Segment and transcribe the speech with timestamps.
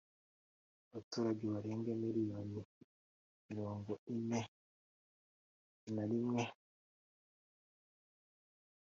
[0.87, 2.61] abaturage barenga miliyoni
[3.47, 4.41] mirongo ine
[5.93, 6.43] na rimwe